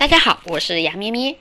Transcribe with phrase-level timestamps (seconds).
[0.00, 1.36] 大家好，我是杨咩咩。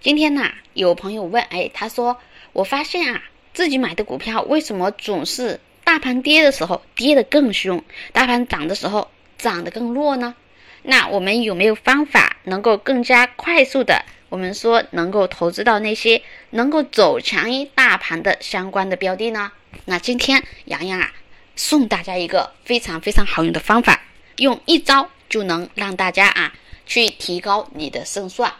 [0.00, 2.18] 今天呢，有朋友问，哎，他说
[2.52, 3.22] 我发现啊，
[3.52, 10.34] 自己买的股票为什么总是大盘跌的时候跌得更凶，大盘涨的时候涨得更弱呢？
[10.82, 16.20] 那我们有没有方法能够更加快速的，我们说能够投资到那些
[16.50, 19.52] 能够走强于大盘的相关的标的呢？
[19.84, 21.12] 那今天洋洋啊，
[21.54, 24.02] 送大家一个非常非常好用的方法，
[24.38, 26.52] 用一招就能让大家啊。
[26.86, 28.52] 去提高你的胜算。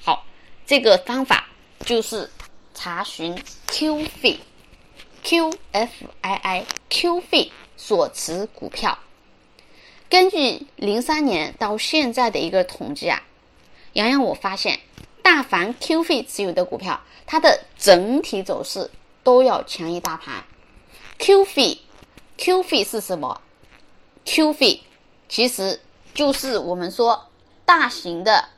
[0.00, 0.24] 好，
[0.66, 1.48] 这个方法
[1.84, 2.30] 就是
[2.74, 3.36] 查询
[3.68, 4.38] QF
[5.22, 8.98] QFII QF 所持股票。
[10.08, 13.22] 根据零三年到现在的一个统计啊，
[13.94, 14.78] 洋洋我发现，
[15.22, 18.90] 大凡 QF 持有的股票，它的整体走势
[19.22, 20.44] 都要强于大盘。
[21.18, 23.40] QF，QF 是什么
[24.24, 24.80] QF
[25.28, 25.80] 其实
[26.14, 27.22] 就是我们说。
[27.66, 28.48] 大型的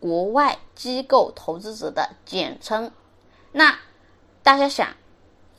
[0.00, 2.90] 国外机构投资者的简称，
[3.52, 3.78] 那
[4.42, 4.88] 大家想，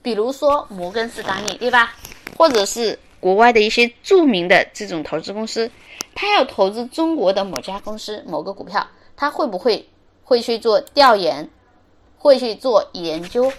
[0.02, 1.96] 比如说摩根士丹利，对吧？
[2.38, 5.72] 或者是国外的一些著名的这种投资公司，
[6.14, 9.90] 他要投资中国的某家公司某个股票，他会不会
[10.24, 11.50] 会去做调研，
[12.18, 13.52] 会去做研究？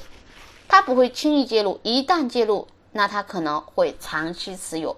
[0.68, 4.96] 他不会轻易介入，一旦介入，那他可能会长期持有。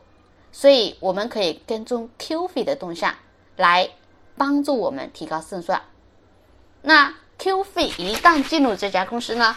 [0.51, 3.15] 所以我们可以跟踪 QF 的动向
[3.57, 3.91] 来。
[4.37, 5.83] 帮助我们提高胜算。
[6.83, 9.57] 那 Q 费一旦进入这家公司呢，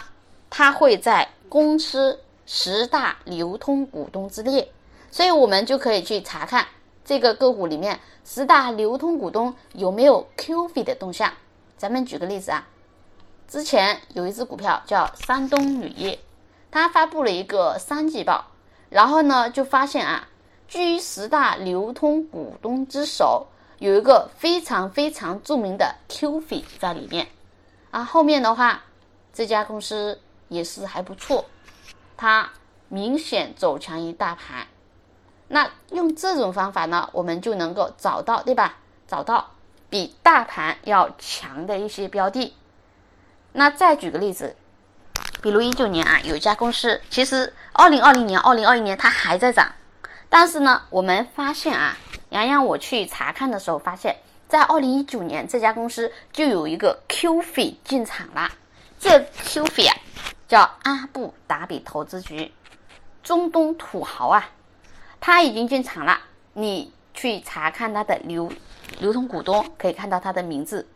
[0.50, 4.70] 它会在公司十大流通股东之列，
[5.10, 6.66] 所以我们就可以去查看
[7.04, 11.32] 这个个股里面十大流通股东有没有 Q 费的动向。
[11.76, 12.66] 咱们举个例子啊，
[13.48, 16.18] 之前有一只股票叫山东铝业，
[16.70, 18.46] 它发布了一个三季报，
[18.88, 20.28] 然后呢就发现啊，
[20.66, 23.46] 居十大流通股东之首。
[23.78, 27.28] 有一个非常非常著名的 QF 在里面，
[27.90, 28.84] 啊，后面的话，
[29.34, 31.44] 这家公司也是还不错，
[32.16, 32.50] 它
[32.88, 34.66] 明显走强于大盘。
[35.48, 38.76] 那用这种方法呢，我们就能够找到，对吧？
[39.06, 39.52] 找到
[39.90, 42.56] 比大盘要强的一些标的。
[43.52, 44.56] 那再举个例子，
[45.42, 49.70] 比如一九年啊，有一家公司，其实二零二零年、二零二一年它还在涨，
[50.30, 51.94] 但是呢，我们发现啊。
[52.36, 54.14] 洋洋，我去查看的时候发现，
[54.46, 58.50] 在二零一九年这家公司就有一个 QF 进场了。
[58.98, 59.96] 这 QF 啊，
[60.46, 62.52] 叫阿布达比投资局，
[63.22, 64.50] 中东土豪啊，
[65.18, 66.20] 他已经进场了。
[66.52, 68.52] 你去查看他的流
[68.98, 70.86] 流通股东，可以看到他的名字。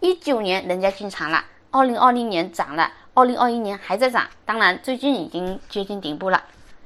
[0.00, 6.44] 一九年人家进场了，二零二零年涨了，二零二一年还在涨，当然最近已经接近顶部了。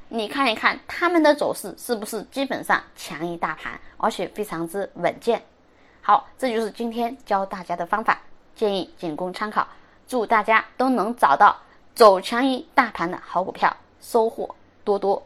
[0.09, 5.43] 你看一看他们的走势是不是基本上强于大盘，而且非常之稳健。
[6.03, 8.19] 好，这就是今天教大家的方法，
[8.55, 9.67] 建议仅供参考。
[10.07, 11.57] 祝大家都能找到
[11.95, 14.55] 走强于大盘的好股票，收获
[14.85, 15.23] 多多。